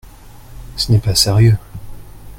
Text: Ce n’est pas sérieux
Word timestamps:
Ce 0.77 0.91
n’est 0.91 0.97
pas 0.97 1.13
sérieux 1.13 1.57